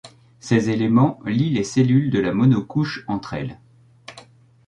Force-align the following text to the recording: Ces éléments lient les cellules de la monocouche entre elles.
Ces 0.39 0.71
éléments 0.71 1.19
lient 1.27 1.51
les 1.51 1.63
cellules 1.63 2.09
de 2.09 2.17
la 2.19 2.33
monocouche 2.33 3.03
entre 3.07 3.35
elles. 3.35 3.59